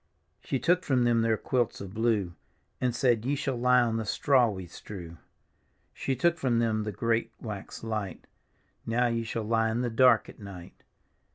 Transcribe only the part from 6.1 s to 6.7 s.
took from